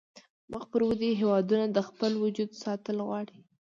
مخ 0.51 0.63
پر 0.71 0.81
ودې 0.87 1.11
هیوادونه 1.21 1.65
د 1.71 1.77
خپل 1.87 2.11
وجود 2.23 2.49
ساتل 2.63 2.97
غواړي 3.07 3.37